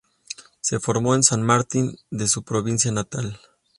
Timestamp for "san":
1.21-1.43